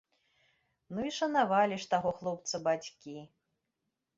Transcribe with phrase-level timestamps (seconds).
[0.95, 3.15] Ну і шанавалі ж таго хлопца бацькі.